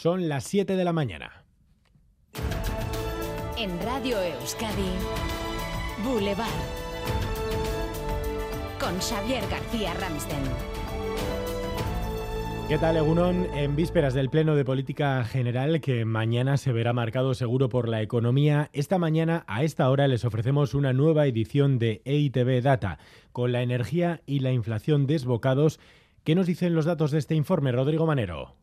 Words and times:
Son 0.00 0.30
las 0.30 0.44
7 0.44 0.76
de 0.76 0.84
la 0.86 0.94
mañana. 0.94 1.44
En 3.58 3.78
Radio 3.82 4.16
Euskadi, 4.22 4.92
Boulevard. 6.02 6.48
Con 8.80 8.98
Xavier 8.98 9.42
García 9.50 9.92
Ramsten. 9.92 10.38
¿Qué 12.66 12.78
tal, 12.78 12.96
Egunon? 12.96 13.44
En 13.54 13.76
vísperas 13.76 14.14
del 14.14 14.30
Pleno 14.30 14.56
de 14.56 14.64
Política 14.64 15.22
General, 15.24 15.82
que 15.82 16.06
mañana 16.06 16.56
se 16.56 16.72
verá 16.72 16.94
marcado 16.94 17.34
seguro 17.34 17.68
por 17.68 17.86
la 17.86 18.00
economía, 18.00 18.70
esta 18.72 18.96
mañana 18.96 19.44
a 19.48 19.64
esta 19.64 19.90
hora 19.90 20.08
les 20.08 20.24
ofrecemos 20.24 20.72
una 20.72 20.94
nueva 20.94 21.26
edición 21.26 21.78
de 21.78 22.00
EITB 22.06 22.62
Data, 22.62 22.98
con 23.32 23.52
la 23.52 23.60
energía 23.60 24.22
y 24.24 24.38
la 24.38 24.50
inflación 24.50 25.06
desbocados. 25.06 25.78
¿Qué 26.24 26.34
nos 26.34 26.46
dicen 26.46 26.74
los 26.74 26.86
datos 26.86 27.10
de 27.10 27.18
este 27.18 27.34
informe, 27.34 27.70
Rodrigo 27.70 28.06
Manero? 28.06 28.54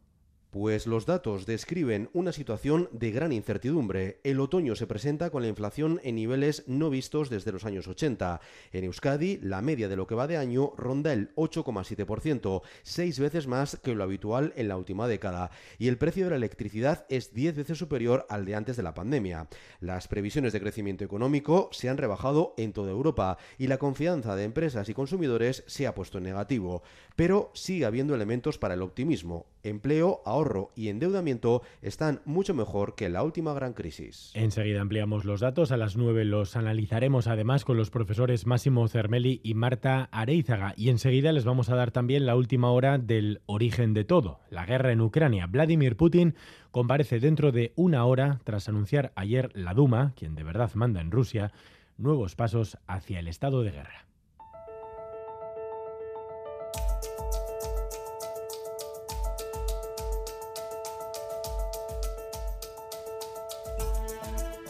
Pues 0.50 0.88
los 0.88 1.06
datos 1.06 1.46
describen 1.46 2.10
una 2.14 2.32
situación 2.32 2.88
de 2.94 3.12
gran 3.12 3.34
incertidumbre. 3.34 4.22
El 4.24 4.40
otoño 4.40 4.76
se 4.76 4.88
presenta 4.88 5.30
con 5.30 5.42
la 5.42 5.50
inflación 5.50 6.00
en 6.04 6.16
niveles 6.16 6.64
no 6.68 6.90
vistos 6.90 7.30
desde 7.30 7.52
los 7.52 7.66
años 7.66 7.86
80. 7.86 8.40
En 8.72 8.86
Euskadi, 8.86 9.40
la 9.42 9.62
media 9.62 9.90
de 9.90 9.98
lo 9.98 10.08
que 10.08 10.16
va 10.16 10.26
de 10.26 10.38
año 10.38 10.72
ronda 10.78 11.12
el 11.12 11.36
8,7%, 11.36 12.62
seis 12.84 13.20
veces 13.20 13.46
más 13.46 13.78
que 13.84 13.94
lo 13.94 14.04
habitual 14.04 14.54
en 14.56 14.70
la 14.70 14.78
última 14.78 15.10
década. 15.10 15.52
Y 15.80 15.90
el 15.90 15.98
precio 15.98 16.24
de 16.24 16.30
la 16.30 16.38
electricidad 16.38 17.06
es 17.10 17.34
diez 17.34 17.58
veces 17.58 17.78
superior 17.78 18.26
al 18.30 18.46
de 18.46 18.56
antes 18.56 18.78
de 18.78 18.84
la 18.84 18.94
pandemia. 18.94 19.50
Las 19.82 20.08
previsiones 20.08 20.54
de 20.54 20.62
crecimiento 20.62 21.04
económico 21.04 21.68
se 21.74 21.90
han 21.90 21.98
rebajado 21.98 22.54
en 22.58 22.72
toda 22.72 22.92
Europa 22.92 23.38
y 23.58 23.68
la 23.68 23.80
confianza 23.80 24.38
de 24.38 24.46
empresas 24.46 24.88
y 24.88 24.94
consumidores 24.94 25.66
se 25.68 25.88
ha 25.88 25.94
puesto 25.94 26.20
en 26.20 26.24
negativo. 26.24 26.84
Pero 27.18 27.52
sigue 27.54 27.86
habiendo 27.86 28.16
elementos 28.16 28.58
para 28.58 28.76
el 28.76 28.82
optimismo. 28.82 29.46
Empleo, 29.70 30.22
ahorro 30.26 30.72
y 30.76 30.90
endeudamiento 30.90 31.62
están 31.82 32.22
mucho 32.26 32.54
mejor 32.54 32.96
que 32.96 33.10
la 33.10 33.24
última 33.24 33.54
gran 33.54 33.74
crisis. 33.74 34.32
Enseguida 34.34 34.82
ampliamos 34.82 35.26
los 35.26 35.40
datos. 35.40 35.72
A 35.72 35.78
las 35.78 35.98
9 35.98 36.26
los 36.26 36.56
analizaremos 36.56 37.28
además 37.28 37.66
con 37.66 37.78
los 37.78 37.90
profesores 37.90 38.46
Máximo 38.46 38.88
Cermeli 38.88 39.42
y 39.44 39.54
Marta 39.54 40.10
Areizaga. 40.12 40.74
Y 40.78 40.90
enseguida 40.90 41.32
les 41.32 41.46
vamos 41.46 41.70
a 41.70 41.76
dar 41.76 41.92
también 41.92 42.26
la 42.26 42.36
última 42.36 42.72
hora 42.72 42.98
del 42.98 43.42
origen 43.46 43.94
de 43.94 44.04
todo, 44.04 44.40
la 44.50 44.66
guerra 44.66 44.92
en 44.92 45.02
Ucrania. 45.02 45.48
Vladimir 45.48 45.96
Putin 45.96 46.36
comparece 46.72 47.20
dentro 47.20 47.52
de 47.52 47.74
una 47.76 48.06
hora 48.06 48.40
tras 48.44 48.70
anunciar 48.70 49.12
ayer 49.16 49.52
la 49.54 49.74
Duma, 49.74 50.14
quien 50.16 50.36
de 50.36 50.44
verdad 50.44 50.72
manda 50.76 51.02
en 51.02 51.12
Rusia, 51.12 51.52
nuevos 51.98 52.36
pasos 52.36 52.78
hacia 52.88 53.20
el 53.20 53.28
estado 53.28 53.64
de 53.64 53.72
guerra. 53.72 54.08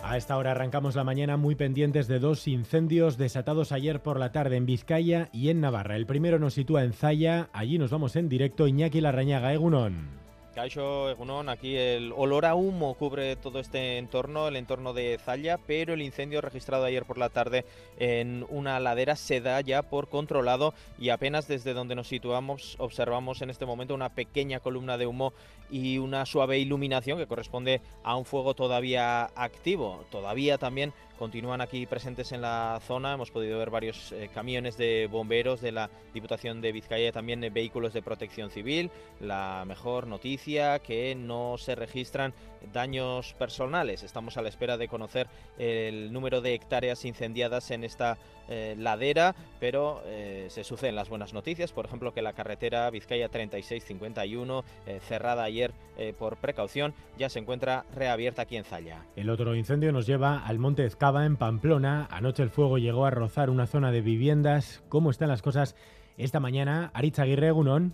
A 0.09 0.15
esta 0.15 0.37
hora 0.37 0.51
arrancamos 0.51 0.95
la 0.95 1.03
mañana 1.03 1.35
muy 1.35 1.55
pendientes 1.55 2.07
de 2.07 2.19
dos 2.19 2.47
incendios 2.47 3.17
desatados 3.17 3.73
ayer 3.73 4.01
por 4.01 4.17
la 4.17 4.31
tarde 4.31 4.55
en 4.55 4.65
Vizcaya 4.65 5.27
y 5.33 5.49
en 5.49 5.59
Navarra. 5.59 5.97
El 5.97 6.05
primero 6.05 6.39
nos 6.39 6.53
sitúa 6.53 6.85
en 6.85 6.93
Zaya, 6.93 7.49
allí 7.51 7.77
nos 7.77 7.91
vamos 7.91 8.15
en 8.15 8.29
directo 8.29 8.69
Iñaki 8.69 9.01
Larrañaga, 9.01 9.53
Egunon. 9.53 10.26
Caixo 10.57 11.11
Egunon, 11.11 11.49
aquí 11.49 11.75
el 11.75 12.11
olor 12.17 12.47
a 12.47 12.55
humo 12.55 12.95
cubre 12.95 13.35
todo 13.35 13.59
este 13.59 13.99
entorno, 13.99 14.47
el 14.47 14.55
entorno 14.55 14.91
de 14.91 15.19
Zalla, 15.23 15.59
pero 15.59 15.93
el 15.93 16.01
incendio 16.01 16.41
registrado 16.41 16.83
ayer 16.83 17.05
por 17.05 17.19
la 17.19 17.29
tarde 17.29 17.63
en 17.99 18.43
una 18.49 18.79
ladera 18.79 19.15
se 19.15 19.39
da 19.39 19.61
ya 19.61 19.83
por 19.83 20.09
controlado 20.09 20.73
y 20.97 21.09
apenas 21.09 21.47
desde 21.47 21.75
donde 21.75 21.93
nos 21.93 22.07
situamos 22.07 22.75
observamos 22.79 23.43
en 23.43 23.51
este 23.51 23.67
momento 23.67 23.93
una 23.93 24.09
pequeña 24.09 24.59
columna 24.59 24.97
de 24.97 25.05
humo 25.05 25.31
y 25.69 25.99
una 25.99 26.25
suave 26.25 26.57
iluminación 26.57 27.19
que 27.19 27.27
corresponde 27.27 27.81
a 28.03 28.15
un 28.15 28.25
fuego 28.25 28.55
todavía 28.55 29.25
activo. 29.35 30.05
Todavía 30.09 30.57
también 30.57 30.91
continúan 31.17 31.61
aquí 31.61 31.85
presentes 31.85 32.31
en 32.31 32.41
la 32.41 32.79
zona. 32.85 33.13
Hemos 33.13 33.31
podido 33.31 33.57
ver 33.59 33.69
varios 33.69 34.11
eh, 34.11 34.29
camiones 34.33 34.77
de 34.77 35.07
bomberos 35.11 35.61
de 35.61 35.71
la 35.71 35.89
Diputación 36.13 36.61
de 36.61 36.71
Vizcaya, 36.71 37.11
también 37.11 37.43
eh, 37.43 37.49
vehículos 37.49 37.93
de 37.93 38.01
protección 38.01 38.49
civil. 38.49 38.89
La 39.19 39.63
mejor 39.67 40.07
noticia 40.07 40.79
que 40.79 41.15
no 41.15 41.57
se 41.57 41.75
registran 41.75 42.33
daños 42.71 43.33
personales. 43.33 44.03
Estamos 44.03 44.37
a 44.37 44.41
la 44.41 44.49
espera 44.49 44.77
de 44.77 44.87
conocer 44.87 45.27
el 45.57 46.11
número 46.13 46.41
de 46.41 46.53
hectáreas 46.53 47.05
incendiadas 47.05 47.71
en 47.71 47.83
esta 47.83 48.17
eh, 48.49 48.75
ladera, 48.77 49.35
pero 49.59 50.01
se 50.47 50.63
suceden 50.63 50.95
las 50.95 51.09
buenas 51.09 51.33
noticias. 51.33 51.71
Por 51.71 51.85
ejemplo, 51.85 52.13
que 52.13 52.21
la 52.21 52.33
carretera 52.33 52.89
Vizcaya 52.89 53.29
3651, 53.29 54.63
cerrada 55.01 55.43
ayer 55.43 55.73
por 56.17 56.37
precaución, 56.37 56.93
ya 57.17 57.29
se 57.29 57.39
encuentra 57.39 57.85
reabierta 57.93 58.43
aquí 58.43 58.57
en 58.57 58.63
Zalla. 58.63 59.05
El 59.15 59.29
otro 59.29 59.55
incendio 59.55 59.91
nos 59.91 60.07
lleva 60.07 60.45
al 60.45 60.59
Monte 60.59 60.85
En 61.07 61.37
Pamplona. 61.37 62.05
Anoche 62.11 62.43
el 62.43 62.49
fuego 62.49 62.77
llegó 62.77 63.05
a 63.05 63.11
rozar 63.11 63.49
una 63.49 63.65
zona 63.65 63.91
de 63.91 64.01
viviendas. 64.01 64.83
¿Cómo 64.89 65.09
están 65.09 65.29
las 65.29 65.41
cosas 65.41 65.73
esta 66.17 66.41
mañana? 66.41 66.91
Aritz 66.93 67.19
Aguirre, 67.19 67.51
Gunón. 67.51 67.93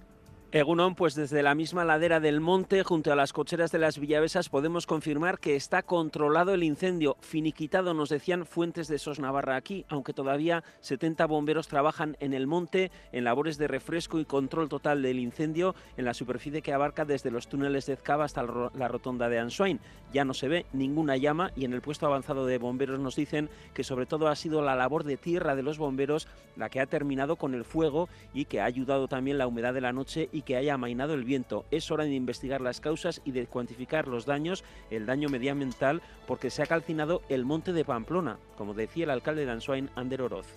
Egunon, 0.54 0.94
pues 0.94 1.16
desde 1.16 1.42
la 1.42 1.56
misma 1.56 1.84
ladera 1.84 2.20
del 2.20 2.40
monte, 2.40 2.84
junto 2.84 3.12
a 3.12 3.16
las 3.16 3.34
cocheras 3.34 3.72
de 3.72 3.80
las 3.80 3.98
Villavesas, 3.98 4.50
podemos 4.50 4.86
confirmar 4.86 5.40
que 5.40 5.56
está 5.56 5.82
controlado 5.82 6.54
el 6.54 6.62
incendio. 6.62 7.18
Finiquitado, 7.22 7.96
nos 7.96 8.10
decían 8.10 8.46
fuentes 8.46 8.88
de 8.88 9.00
SOS 9.00 9.20
Navarra 9.20 9.56
aquí, 9.56 9.84
aunque 9.90 10.14
todavía 10.14 10.64
70 10.82 11.26
bomberos 11.26 11.68
trabajan 11.68 12.18
en 12.20 12.36
el 12.36 12.46
monte 12.46 12.92
en 13.12 13.24
labores 13.24 13.58
de 13.58 13.68
refresco 13.68 14.20
y 14.20 14.26
control 14.26 14.70
total 14.70 15.02
del 15.02 15.18
incendio 15.18 15.74
en 15.98 16.06
la 16.06 16.14
superficie 16.14 16.62
que 16.62 16.72
abarca 16.72 17.04
desde 17.04 17.32
los 17.32 17.48
túneles 17.48 17.88
de 17.88 17.94
Ezcaba 17.94 18.26
hasta 18.26 18.44
la 18.44 18.88
rotonda 18.88 19.30
de 19.30 19.40
Answain. 19.40 19.80
Ya 20.14 20.24
no 20.24 20.36
se 20.36 20.50
ve 20.50 20.68
ninguna 20.72 21.18
llama 21.18 21.50
y 21.56 21.66
en 21.66 21.74
el 21.74 21.82
puesto 21.82 22.06
avanzado 22.06 22.46
de 22.46 22.60
bomberos 22.60 23.00
nos 23.00 23.16
dicen 23.16 23.50
que 23.74 23.84
sobre 23.84 24.06
todo 24.06 24.28
ha 24.28 24.36
sido 24.36 24.62
la 24.62 24.76
labor 24.76 25.04
de 25.04 25.18
tierra 25.18 25.56
de 25.56 25.64
los 25.64 25.80
bomberos 25.80 26.28
la 26.56 26.70
que 26.70 26.80
ha 26.80 26.86
terminado 26.86 27.38
con 27.38 27.56
el 27.56 27.66
fuego 27.66 28.08
y 28.36 28.46
que 28.46 28.62
ha 28.62 28.66
ayudado 28.66 29.08
también 29.08 29.40
la 29.40 29.48
humedad 29.48 29.74
de 29.74 29.82
la 29.82 29.94
noche 29.94 30.30
y 30.32 30.43
que 30.46 30.56
haya 30.56 30.76
amainado 30.76 31.14
el 31.14 31.24
viento. 31.24 31.66
Es 31.72 31.92
hora 31.92 32.04
de 32.04 32.14
investigar 32.14 32.62
las 32.62 32.82
causas 32.82 33.22
y 33.26 33.32
de 33.32 33.48
cuantificar 33.48 34.08
los 34.08 34.26
daños, 34.26 34.64
el 34.90 35.06
daño 35.06 35.30
medioambiental, 35.30 36.02
porque 36.28 36.50
se 36.50 36.64
ha 36.64 36.66
calcinado 36.66 37.22
el 37.30 37.46
monte 37.46 37.74
de 37.74 37.86
Pamplona, 37.86 38.38
como 38.58 38.74
decía 38.74 39.06
el 39.06 39.10
alcalde 39.10 39.46
de 39.46 39.52
Ansoain, 39.52 39.90
Ander 39.96 40.22
Oroz. 40.22 40.48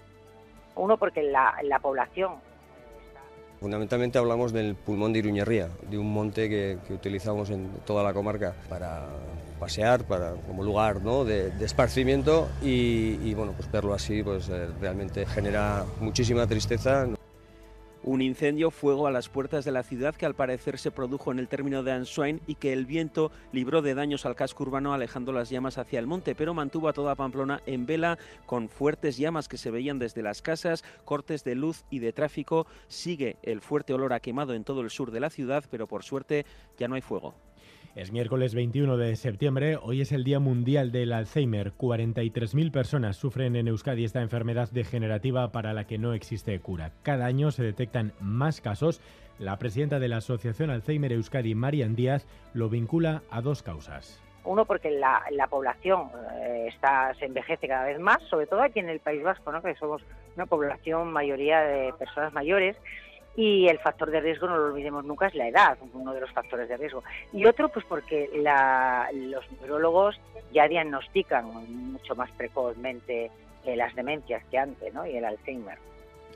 Uno, 0.74 0.98
porque 0.98 1.22
la, 1.22 1.78
población 1.80 2.34
Fundamentalmente 3.60 4.18
hablamos 4.18 4.52
del 4.52 4.74
pulmón 4.74 5.14
de 5.14 5.20
Iruñerría, 5.20 5.70
de 5.88 5.96
un 5.96 6.12
monte 6.12 6.48
que, 6.48 6.78
utilizamos 6.92 7.48
en 7.48 7.70
toda 7.86 8.04
la 8.04 8.12
comarca 8.12 8.54
para 8.68 9.06
pasear, 9.58 10.04
para, 10.04 10.32
como 10.46 10.62
lugar 10.62 11.00
¿no? 11.00 11.24
de, 11.24 11.48
esparcimiento 11.64 12.48
y, 12.60 13.32
bueno, 13.32 13.54
pues 13.56 13.70
verlo 13.72 13.94
así 13.94 14.22
pues, 14.22 14.50
eh, 14.50 14.68
realmente 14.78 15.24
genera 15.24 15.86
muchísima 16.00 16.46
tristeza. 16.46 17.06
Un 18.06 18.22
incendio, 18.22 18.70
fuego 18.70 19.08
a 19.08 19.10
las 19.10 19.28
puertas 19.28 19.64
de 19.64 19.72
la 19.72 19.82
ciudad 19.82 20.14
que 20.14 20.26
al 20.26 20.36
parecer 20.36 20.78
se 20.78 20.92
produjo 20.92 21.32
en 21.32 21.40
el 21.40 21.48
término 21.48 21.82
de 21.82 21.90
Answain 21.90 22.40
y 22.46 22.54
que 22.54 22.72
el 22.72 22.86
viento 22.86 23.32
libró 23.50 23.82
de 23.82 23.96
daños 23.96 24.24
al 24.26 24.36
casco 24.36 24.62
urbano 24.62 24.94
alejando 24.94 25.32
las 25.32 25.50
llamas 25.50 25.76
hacia 25.76 25.98
el 25.98 26.06
monte, 26.06 26.36
pero 26.36 26.54
mantuvo 26.54 26.88
a 26.88 26.92
toda 26.92 27.16
Pamplona 27.16 27.62
en 27.66 27.84
vela 27.84 28.16
con 28.46 28.68
fuertes 28.68 29.16
llamas 29.16 29.48
que 29.48 29.58
se 29.58 29.72
veían 29.72 29.98
desde 29.98 30.22
las 30.22 30.40
casas, 30.40 30.84
cortes 31.04 31.42
de 31.42 31.56
luz 31.56 31.84
y 31.90 31.98
de 31.98 32.12
tráfico. 32.12 32.68
Sigue 32.86 33.38
el 33.42 33.60
fuerte 33.60 33.92
olor 33.92 34.12
a 34.12 34.20
quemado 34.20 34.54
en 34.54 34.62
todo 34.62 34.82
el 34.82 34.90
sur 34.90 35.10
de 35.10 35.18
la 35.18 35.28
ciudad, 35.28 35.64
pero 35.68 35.88
por 35.88 36.04
suerte 36.04 36.46
ya 36.78 36.86
no 36.86 36.94
hay 36.94 37.02
fuego. 37.02 37.34
Es 37.96 38.12
miércoles 38.12 38.54
21 38.54 38.98
de 38.98 39.16
septiembre, 39.16 39.78
hoy 39.80 40.02
es 40.02 40.12
el 40.12 40.22
Día 40.22 40.38
Mundial 40.38 40.92
del 40.92 41.14
Alzheimer. 41.14 41.72
43.000 41.78 42.70
personas 42.70 43.16
sufren 43.16 43.56
en 43.56 43.68
Euskadi 43.68 44.04
esta 44.04 44.20
enfermedad 44.20 44.68
degenerativa 44.70 45.50
para 45.50 45.72
la 45.72 45.86
que 45.86 45.96
no 45.96 46.12
existe 46.12 46.60
cura. 46.60 46.92
Cada 47.02 47.24
año 47.24 47.50
se 47.50 47.62
detectan 47.62 48.12
más 48.20 48.60
casos. 48.60 49.00
La 49.38 49.58
presidenta 49.58 49.98
de 49.98 50.08
la 50.08 50.18
Asociación 50.18 50.68
Alzheimer 50.68 51.10
Euskadi, 51.10 51.54
Marian 51.54 51.96
Díaz, 51.96 52.26
lo 52.52 52.68
vincula 52.68 53.22
a 53.30 53.40
dos 53.40 53.62
causas. 53.62 54.22
Uno, 54.44 54.66
porque 54.66 54.90
la, 54.90 55.22
población 55.48 56.10
eh, 56.34 56.66
está, 56.68 57.14
se 57.14 57.24
envejece 57.24 57.66
cada 57.66 57.86
vez 57.86 57.98
más, 57.98 58.22
sobre 58.24 58.46
todo 58.46 58.60
aquí 58.60 58.78
en 58.78 58.90
el 58.90 59.00
País 59.00 59.22
Vasco, 59.22 59.50
que 59.62 59.74
somos 59.76 60.02
una 60.36 60.44
población 60.44 61.10
mayoría 61.14 61.60
de 61.62 61.94
personas 61.94 62.34
mayores 62.34 62.76
y 63.36 63.68
el 63.68 63.78
factor 63.78 64.10
de 64.10 64.20
riesgo, 64.20 64.46
no 64.46 64.56
lo 64.56 64.66
olvidemos 64.66 65.04
nunca, 65.04 65.26
es 65.26 65.34
la 65.34 65.46
edad, 65.46 65.76
uno 65.92 66.14
de 66.14 66.20
los 66.20 66.32
factores 66.32 66.68
de 66.68 66.76
riesgo. 66.76 67.04
Y 67.32 67.44
otro, 67.44 67.68
pues 67.68 67.84
porque 67.84 68.30
los 69.12 69.44
neurólogos 69.60 70.18
ya 70.52 70.66
diagnostican 70.66 71.44
mucho 71.92 72.16
más 72.16 72.30
precozmente 72.32 73.30
las 73.64 73.94
demencias 73.94 74.42
que 74.50 74.58
antes, 74.58 74.94
¿no? 74.94 75.06
Y 75.06 75.16
el 75.16 75.24
Alzheimer. 75.24 75.78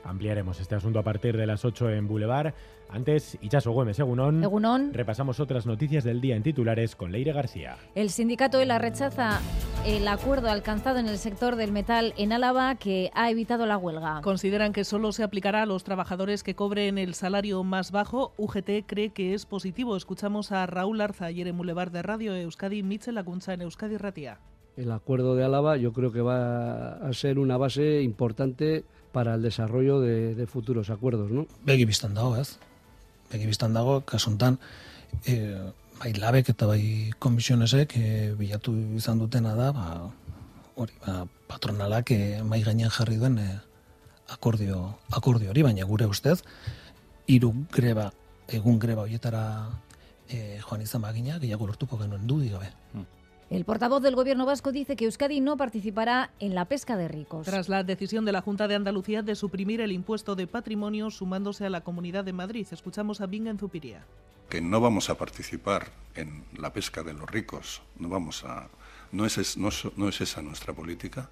Ampliaremos 0.03 0.59
este 0.59 0.75
asunto 0.75 0.99
a 0.99 1.03
partir 1.03 1.37
de 1.37 1.45
las 1.45 1.65
8 1.65 1.89
en 1.91 2.07
Boulevard. 2.07 2.53
Antes, 2.89 3.37
Ichaso 3.41 3.71
Gómez, 3.71 3.99
Egunon. 3.99 4.43
Egunon. 4.43 4.93
Repasamos 4.93 5.39
otras 5.39 5.65
noticias 5.65 6.03
del 6.03 6.19
día 6.19 6.35
en 6.35 6.43
titulares 6.43 6.95
con 6.95 7.11
Leire 7.11 7.31
García. 7.31 7.77
El 7.95 8.09
sindicato 8.09 8.59
ELA 8.59 8.79
rechaza 8.79 9.39
el 9.85 10.07
acuerdo 10.07 10.49
alcanzado 10.49 10.99
en 10.99 11.07
el 11.07 11.17
sector 11.17 11.55
del 11.55 11.71
metal 11.71 12.13
en 12.17 12.33
Álava 12.33 12.75
que 12.75 13.09
ha 13.13 13.31
evitado 13.31 13.65
la 13.65 13.77
huelga. 13.77 14.21
Consideran 14.21 14.73
que 14.73 14.83
solo 14.83 15.11
se 15.13 15.23
aplicará 15.23 15.61
a 15.61 15.65
los 15.65 15.83
trabajadores 15.83 16.43
que 16.43 16.55
cobren 16.55 16.97
el 16.97 17.13
salario 17.13 17.63
más 17.63 17.91
bajo. 17.91 18.33
UGT 18.37 18.85
cree 18.85 19.11
que 19.11 19.33
es 19.33 19.45
positivo. 19.45 19.95
Escuchamos 19.95 20.51
a 20.51 20.65
Raúl 20.65 20.99
Arza 20.99 21.25
ayer 21.25 21.47
en 21.47 21.57
Boulevard 21.57 21.91
de 21.91 22.01
Radio 22.01 22.35
Euskadi, 22.35 22.83
Michel 22.83 23.15
Lacunza 23.15 23.53
en 23.53 23.61
Euskadi 23.61 23.97
Ratia. 23.97 24.39
El 24.75 24.91
acuerdo 24.91 25.35
de 25.35 25.43
Álava 25.43 25.77
yo 25.77 25.93
creo 25.93 26.11
que 26.11 26.21
va 26.21 26.93
a 26.93 27.13
ser 27.13 27.39
una 27.39 27.57
base 27.57 28.01
importante 28.01 28.85
para 29.11 29.35
el 29.35 29.41
desarrollo 29.41 29.99
de, 29.99 30.35
de 30.35 30.47
futuros 30.47 30.89
acuerdos, 30.89 31.31
¿no? 31.31 31.47
Begi 31.65 31.85
biztan 31.85 32.13
dago, 32.13 32.35
ez? 32.37 32.57
Begi 33.31 33.45
biztan 33.45 33.73
dago, 33.73 34.01
kasuntan, 34.01 34.59
e, 35.25 35.55
bai 35.99 36.13
labek 36.13 36.49
eta 36.53 36.67
bai 36.67 37.11
komisionesek 37.19 37.95
e, 37.97 38.05
bilatu 38.39 38.73
izan 38.97 39.19
dutena 39.19 39.53
da, 39.55 39.71
ba, 39.75 39.87
hori, 40.75 40.95
ba, 41.05 41.25
patronalak 41.47 42.11
e, 42.15 42.41
mai 42.43 42.63
gainean 42.63 42.91
jarri 42.91 43.19
duen 43.21 43.37
e, 43.37 43.49
akordio, 44.31 44.97
akordio 45.11 45.51
hori, 45.51 45.63
baina 45.67 45.85
gure 45.85 46.07
ustez, 46.09 46.41
hiru 47.27 47.53
greba, 47.71 48.11
egun 48.47 48.79
greba 48.79 49.05
horietara 49.05 49.43
e, 50.27 50.59
joan 50.63 50.81
izan 50.81 51.03
bagina, 51.03 51.39
gehiago 51.39 51.67
lortuko 51.67 51.99
genuen 51.99 52.27
dudik 52.27 52.55
gabe. 52.55 52.71
Hmm. 52.93 53.07
El 53.51 53.65
portavoz 53.65 54.01
del 54.01 54.15
Gobierno 54.15 54.45
vasco 54.45 54.71
dice 54.71 54.95
que 54.95 55.03
Euskadi 55.03 55.41
no 55.41 55.57
participará 55.57 56.31
en 56.39 56.55
la 56.55 56.63
pesca 56.63 56.95
de 56.95 57.09
ricos. 57.09 57.45
Tras 57.45 57.67
la 57.67 57.83
decisión 57.83 58.23
de 58.23 58.31
la 58.31 58.39
Junta 58.39 58.69
de 58.69 58.75
Andalucía 58.75 59.23
de 59.23 59.35
suprimir 59.35 59.81
el 59.81 59.91
impuesto 59.91 60.37
de 60.37 60.47
patrimonio 60.47 61.11
sumándose 61.11 61.65
a 61.65 61.69
la 61.69 61.81
Comunidad 61.81 62.23
de 62.23 62.31
Madrid, 62.31 62.65
escuchamos 62.71 63.19
a 63.19 63.25
Binga 63.25 63.51
en 63.51 63.59
Zupiría. 63.59 64.05
Que 64.47 64.61
no 64.61 64.79
vamos 64.79 65.09
a 65.09 65.17
participar 65.17 65.91
en 66.15 66.45
la 66.57 66.71
pesca 66.71 67.03
de 67.03 67.11
los 67.11 67.29
ricos, 67.29 67.81
no 67.99 68.07
vamos 68.07 68.45
a, 68.45 68.69
no 69.11 69.25
es, 69.25 69.57
no, 69.57 69.67
no 69.97 70.07
es 70.07 70.21
esa 70.21 70.41
nuestra 70.41 70.73
política. 70.73 71.29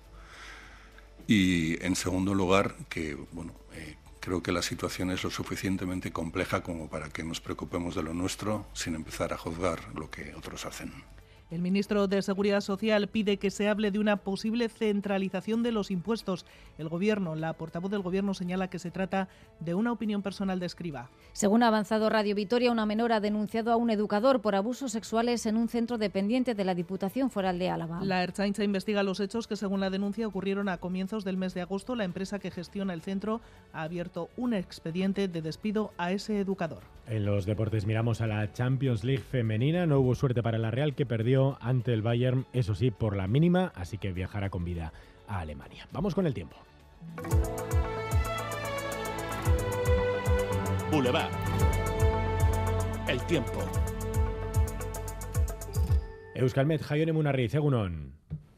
Y 1.25 1.81
en 1.81 1.95
segundo 1.95 2.33
lugar, 2.33 2.75
que 2.89 3.17
bueno, 3.31 3.53
eh, 3.73 3.95
creo 4.19 4.43
que 4.43 4.51
la 4.51 4.61
situación 4.61 5.09
es 5.11 5.23
lo 5.23 5.29
suficientemente 5.29 6.11
compleja 6.11 6.63
como 6.63 6.89
para 6.89 7.07
que 7.07 7.23
nos 7.23 7.39
preocupemos 7.39 7.95
de 7.95 8.03
lo 8.03 8.13
nuestro 8.13 8.65
sin 8.73 8.95
empezar 8.95 9.31
a 9.31 9.37
juzgar 9.37 9.79
lo 9.95 10.11
que 10.11 10.35
otros 10.35 10.65
hacen. 10.65 10.91
El 11.51 11.61
ministro 11.61 12.07
de 12.07 12.21
Seguridad 12.21 12.61
Social 12.61 13.07
pide 13.07 13.37
que 13.37 13.49
se 13.49 13.67
hable 13.67 13.89
de 13.89 13.97
una 13.97 14.17
posible 14.17 14.69
centralización 14.69 15.63
de 15.63 15.71
los 15.71 15.89
impuestos. 15.89 16.45
El 16.77 16.89
Gobierno, 16.89 17.33
la 17.33 17.53
portavoz 17.53 17.89
del 17.89 18.03
Gobierno, 18.03 18.35
señala 18.35 18.69
que 18.69 18.77
se 18.77 18.91
trata 18.91 19.29
de 19.59 19.73
una 19.73 19.91
opinión 19.91 20.21
personal 20.21 20.59
de 20.59 20.67
escriba. 20.67 21.09
Según 21.33 21.63
ha 21.63 21.69
avanzado 21.69 22.07
Radio 22.07 22.35
Vitoria, 22.35 22.71
una 22.71 22.85
menor 22.85 23.11
ha 23.13 23.19
denunciado 23.19 23.71
a 23.71 23.77
un 23.77 23.89
educador 23.89 24.41
por 24.41 24.53
abusos 24.53 24.91
sexuales 24.91 25.47
en 25.47 25.57
un 25.57 25.69
centro 25.69 25.97
dependiente 25.97 26.53
de 26.53 26.65
la 26.65 26.75
Diputación 26.75 27.31
Foral 27.31 27.57
de 27.57 27.69
Álava. 27.71 27.99
La 28.03 28.21
Erchaincha 28.21 28.63
investiga 28.63 29.01
los 29.01 29.19
hechos 29.19 29.47
que, 29.47 29.55
según 29.55 29.79
la 29.79 29.89
denuncia, 29.89 30.27
ocurrieron 30.27 30.69
a 30.69 30.77
comienzos 30.77 31.23
del 31.23 31.37
mes 31.37 31.55
de 31.55 31.61
agosto. 31.61 31.95
La 31.95 32.03
empresa 32.03 32.37
que 32.37 32.51
gestiona 32.51 32.93
el 32.93 33.01
centro 33.01 33.41
ha 33.73 33.81
abierto 33.81 34.29
un 34.37 34.53
expediente 34.53 35.27
de 35.27 35.41
despido 35.41 35.93
a 35.97 36.11
ese 36.11 36.39
educador. 36.39 36.83
En 37.07 37.25
los 37.25 37.47
deportes 37.47 37.87
miramos 37.87 38.21
a 38.21 38.27
la 38.27 38.53
Champions 38.53 39.03
League 39.03 39.23
femenina. 39.23 39.87
No 39.87 39.99
hubo 39.99 40.13
suerte 40.13 40.43
para 40.43 40.59
la 40.59 40.69
Real 40.69 40.93
que 40.93 41.07
perdió 41.07 41.38
ante 41.61 41.93
el 41.93 42.01
Bayern, 42.01 42.45
eso 42.53 42.75
sí, 42.75 42.91
por 42.91 43.15
la 43.15 43.27
mínima, 43.27 43.71
así 43.75 43.97
que 43.97 44.11
viajará 44.11 44.49
con 44.49 44.63
vida 44.63 44.93
a 45.27 45.39
Alemania. 45.39 45.87
Vamos 45.91 46.15
con 46.15 46.27
el 46.27 46.33
tiempo. 46.33 46.55
Boulevard. 50.91 51.31
El 53.07 53.21
tiempo. 53.23 53.59
Euskalmet 56.35 56.81
Jaione 56.81 57.11
Munarriz, 57.11 57.53
Egunon. 57.53 58.08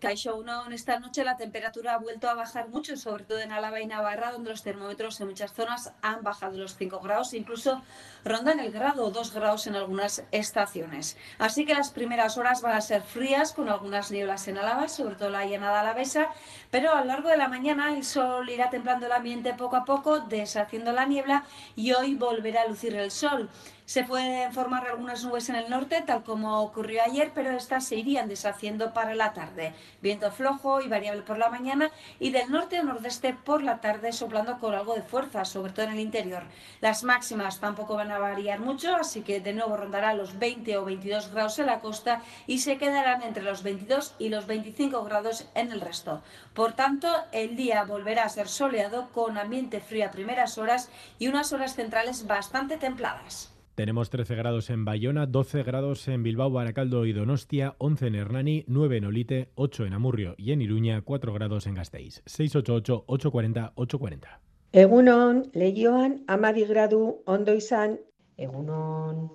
Caixo 0.01 0.35
1, 0.35 0.71
esta 0.71 0.99
noche 0.99 1.23
la 1.23 1.37
temperatura 1.37 1.93
ha 1.93 1.99
vuelto 1.99 2.27
a 2.27 2.33
bajar 2.33 2.69
mucho, 2.69 2.97
sobre 2.97 3.23
todo 3.23 3.37
en 3.37 3.51
Álava 3.51 3.81
y 3.81 3.85
Navarra, 3.85 4.31
donde 4.31 4.49
los 4.49 4.63
termómetros 4.63 5.21
en 5.21 5.27
muchas 5.27 5.53
zonas 5.53 5.93
han 6.01 6.23
bajado 6.23 6.57
los 6.57 6.75
5 6.75 7.01
grados, 7.01 7.35
incluso 7.35 7.83
rondan 8.25 8.59
el 8.59 8.71
grado 8.71 9.05
o 9.05 9.11
2 9.11 9.31
grados 9.31 9.67
en 9.67 9.75
algunas 9.75 10.23
estaciones. 10.31 11.17
Así 11.37 11.67
que 11.67 11.75
las 11.75 11.91
primeras 11.91 12.39
horas 12.39 12.63
van 12.63 12.75
a 12.75 12.81
ser 12.81 13.03
frías, 13.03 13.53
con 13.53 13.69
algunas 13.69 14.09
nieblas 14.09 14.47
en 14.47 14.57
Álava, 14.57 14.89
sobre 14.89 15.13
todo 15.13 15.29
la 15.29 15.45
llanada 15.45 15.81
alavesa, 15.81 16.29
pero 16.71 16.95
a 16.95 17.01
lo 17.01 17.05
largo 17.05 17.29
de 17.29 17.37
la 17.37 17.47
mañana 17.47 17.93
el 17.93 18.03
sol 18.03 18.49
irá 18.49 18.71
templando 18.71 19.05
el 19.05 19.11
ambiente 19.11 19.53
poco 19.53 19.75
a 19.75 19.85
poco, 19.85 20.21
deshaciendo 20.21 20.93
la 20.93 21.05
niebla 21.05 21.43
y 21.75 21.91
hoy 21.91 22.15
volverá 22.15 22.63
a 22.63 22.67
lucir 22.67 22.95
el 22.95 23.11
sol. 23.11 23.51
Se 23.91 24.05
pueden 24.05 24.53
formar 24.53 24.87
algunas 24.87 25.25
nubes 25.25 25.49
en 25.49 25.57
el 25.57 25.69
norte, 25.69 26.01
tal 26.01 26.23
como 26.23 26.61
ocurrió 26.61 27.03
ayer, 27.03 27.33
pero 27.35 27.51
estas 27.51 27.85
se 27.85 27.97
irían 27.97 28.29
deshaciendo 28.29 28.93
para 28.93 29.15
la 29.15 29.33
tarde. 29.33 29.73
Viento 30.01 30.31
flojo 30.31 30.79
y 30.79 30.87
variable 30.87 31.23
por 31.23 31.37
la 31.37 31.49
mañana 31.49 31.91
y 32.17 32.29
del 32.29 32.49
norte 32.49 32.77
a 32.77 32.83
nordeste 32.83 33.33
por 33.33 33.61
la 33.61 33.81
tarde 33.81 34.13
soplando 34.13 34.59
con 34.59 34.73
algo 34.75 34.95
de 34.95 35.01
fuerza, 35.01 35.43
sobre 35.43 35.73
todo 35.73 35.87
en 35.87 35.91
el 35.91 35.99
interior. 35.99 36.43
Las 36.79 37.03
máximas 37.03 37.59
tampoco 37.59 37.95
van 37.95 38.11
a 38.11 38.17
variar 38.17 38.61
mucho, 38.61 38.95
así 38.95 39.23
que 39.23 39.41
de 39.41 39.51
nuevo 39.51 39.75
rondará 39.75 40.13
los 40.13 40.39
20 40.39 40.77
o 40.77 40.85
22 40.85 41.33
grados 41.33 41.59
en 41.59 41.65
la 41.65 41.81
costa 41.81 42.21
y 42.47 42.59
se 42.59 42.77
quedarán 42.77 43.23
entre 43.23 43.43
los 43.43 43.61
22 43.61 44.15
y 44.19 44.29
los 44.29 44.47
25 44.47 45.03
grados 45.03 45.49
en 45.53 45.69
el 45.69 45.81
resto. 45.81 46.23
Por 46.53 46.71
tanto, 46.71 47.13
el 47.33 47.57
día 47.57 47.83
volverá 47.83 48.23
a 48.23 48.29
ser 48.29 48.47
soleado 48.47 49.09
con 49.09 49.37
ambiente 49.37 49.81
frío 49.81 50.05
a 50.05 50.11
primeras 50.11 50.57
horas 50.57 50.89
y 51.19 51.27
unas 51.27 51.51
horas 51.51 51.75
centrales 51.75 52.25
bastante 52.25 52.77
templadas. 52.77 53.51
Tenemos 53.81 54.11
13 54.11 54.35
grados 54.35 54.69
en 54.69 54.85
Bayona, 54.85 55.25
12 55.25 55.63
grados 55.63 56.07
en 56.07 56.21
Bilbao, 56.21 56.51
Baracaldo 56.51 57.07
y 57.07 57.13
Donostia, 57.13 57.73
11 57.79 58.05
en 58.05 58.13
Hernani, 58.13 58.63
9 58.67 58.97
en 58.97 59.05
Olite, 59.05 59.49
8 59.55 59.87
en 59.87 59.93
Amurrio 59.93 60.35
y 60.37 60.51
en 60.51 60.61
Iruña, 60.61 61.01
4 61.01 61.33
grados 61.33 61.65
en 61.65 61.73
Gasteiz. 61.73 62.21
688-840-840. 62.25 64.39
Egunon, 64.71 65.49
leioan 65.55 66.23
amabi 66.27 66.65
gradu 66.65 67.23
ondo 67.25 67.55
izan. 67.55 67.99
Egunon, 68.37 69.31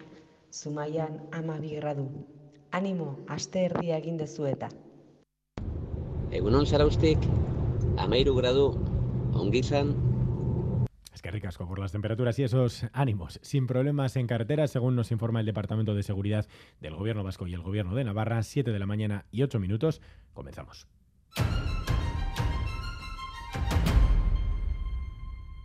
Zumaian 0.52 1.22
amabi 1.32 1.74
gradu. 1.74 2.08
Animo, 2.70 3.18
aste 3.26 3.64
erdia 3.64 3.98
egin 3.98 4.16
dezu 4.16 4.46
eta. 4.46 4.68
Egunon 6.30 6.66
zaraustik, 6.66 7.18
amairu 7.98 8.38
gradu, 8.38 8.78
ongi 9.34 9.66
izan, 9.66 10.05
es 11.16 11.22
que 11.22 11.30
ricasco 11.30 11.66
por 11.66 11.78
las 11.78 11.92
temperaturas 11.92 12.38
y 12.38 12.44
esos 12.44 12.84
ánimos. 12.92 13.40
Sin 13.42 13.66
problemas 13.66 14.16
en 14.16 14.26
carretera, 14.26 14.68
según 14.68 14.96
nos 14.96 15.10
informa 15.10 15.40
el 15.40 15.46
Departamento 15.46 15.94
de 15.94 16.02
Seguridad 16.02 16.46
del 16.78 16.94
Gobierno 16.94 17.24
Vasco 17.24 17.46
y 17.46 17.54
el 17.54 17.62
Gobierno 17.62 17.94
de 17.94 18.04
Navarra, 18.04 18.42
7 18.42 18.70
de 18.70 18.78
la 18.78 18.84
mañana 18.84 19.24
y 19.30 19.42
8 19.42 19.58
minutos. 19.58 20.02
Comenzamos. 20.34 20.86